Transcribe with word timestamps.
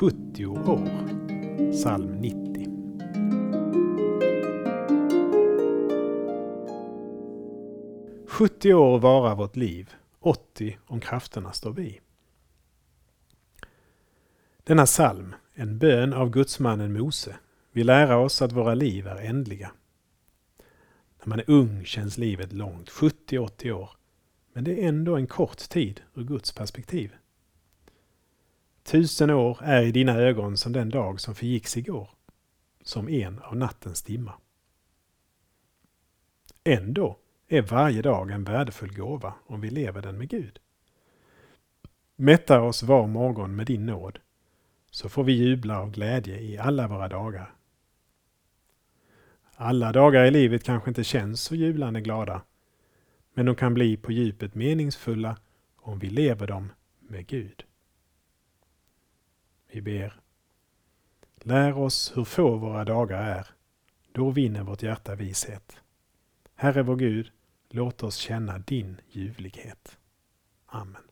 70 0.00 0.46
år. 0.46 0.88
Psalm 1.72 2.12
90. 2.12 2.66
Sjuttio 8.28 8.74
år 8.74 8.98
vara 8.98 9.34
vårt 9.34 9.56
liv, 9.56 9.94
80 10.20 10.78
om 10.86 11.00
krafterna 11.00 11.52
står 11.52 11.72
vi. 11.72 12.00
Denna 14.64 14.86
psalm, 14.86 15.34
en 15.54 15.78
bön 15.78 16.12
av 16.12 16.30
gudsmannen 16.30 16.92
Mose, 16.92 17.36
vill 17.72 17.86
lära 17.86 18.18
oss 18.18 18.42
att 18.42 18.52
våra 18.52 18.74
liv 18.74 19.06
är 19.06 19.16
ändliga. 19.16 19.70
När 21.18 21.28
man 21.28 21.38
är 21.38 21.50
ung 21.50 21.84
känns 21.84 22.18
livet 22.18 22.52
långt, 22.52 22.90
70-80 22.90 23.70
år. 23.72 23.90
Men 24.52 24.64
det 24.64 24.84
är 24.84 24.88
ändå 24.88 25.16
en 25.16 25.26
kort 25.26 25.68
tid 25.68 26.00
ur 26.14 26.24
Guds 26.24 26.52
perspektiv. 26.52 27.14
Tusen 28.86 29.30
år 29.30 29.58
är 29.62 29.82
i 29.82 29.92
dina 29.92 30.12
ögon 30.12 30.56
som 30.56 30.72
den 30.72 30.88
dag 30.88 31.20
som 31.20 31.34
förgicks 31.34 31.76
igår, 31.76 32.10
som 32.82 33.08
en 33.08 33.38
av 33.38 33.56
nattens 33.56 34.02
timmar. 34.02 34.34
Ändå 36.64 37.18
är 37.48 37.62
varje 37.62 38.02
dag 38.02 38.30
en 38.30 38.44
värdefull 38.44 38.96
gåva 38.96 39.34
om 39.46 39.60
vi 39.60 39.70
lever 39.70 40.02
den 40.02 40.18
med 40.18 40.28
Gud. 40.28 40.58
Mätta 42.16 42.60
oss 42.60 42.82
var 42.82 43.06
morgon 43.06 43.56
med 43.56 43.66
din 43.66 43.86
nåd, 43.86 44.18
så 44.90 45.08
får 45.08 45.24
vi 45.24 45.32
jubla 45.32 45.80
av 45.80 45.90
glädje 45.90 46.40
i 46.40 46.58
alla 46.58 46.88
våra 46.88 47.08
dagar. 47.08 47.54
Alla 49.54 49.92
dagar 49.92 50.24
i 50.24 50.30
livet 50.30 50.64
kanske 50.64 50.90
inte 50.90 51.04
känns 51.04 51.40
så 51.40 51.54
jublande 51.54 52.00
glada, 52.00 52.42
men 53.34 53.46
de 53.46 53.54
kan 53.54 53.74
bli 53.74 53.96
på 53.96 54.12
djupet 54.12 54.54
meningsfulla 54.54 55.36
om 55.76 55.98
vi 55.98 56.10
lever 56.10 56.46
dem 56.46 56.72
med 57.00 57.26
Gud. 57.26 57.65
Vi 59.76 59.82
ber. 59.82 60.20
Lär 61.42 61.78
oss 61.78 62.12
hur 62.14 62.24
få 62.24 62.56
våra 62.56 62.84
dagar 62.84 63.22
är, 63.22 63.46
då 64.12 64.30
vinner 64.30 64.62
vårt 64.62 64.82
hjärta 64.82 65.14
vishet. 65.14 65.76
Herre 66.54 66.82
vår 66.82 66.96
Gud, 66.96 67.30
låt 67.70 68.02
oss 68.02 68.16
känna 68.16 68.58
din 68.58 69.00
ljuvlighet. 69.08 69.98
Amen. 70.66 71.02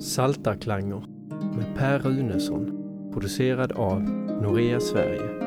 Saltarklanger 0.00 1.06
med 1.56 1.76
Per 1.76 1.98
Runesson 1.98 2.66
producerad 3.12 3.72
av 3.72 4.02
Norea 4.42 4.80
Sverige 4.80 5.45